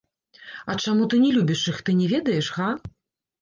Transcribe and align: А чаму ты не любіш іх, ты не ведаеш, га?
А 0.73 0.75
чаму 0.85 1.03
ты 1.11 1.19
не 1.25 1.29
любіш 1.35 1.61
іх, 1.73 1.77
ты 1.91 1.95
не 2.01 2.09
ведаеш, 2.15 2.51
га? 2.57 2.73